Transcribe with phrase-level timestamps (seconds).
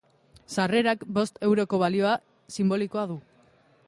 [0.55, 2.15] Sarrerak bost euroko balio
[2.57, 3.19] sinbolikoa du.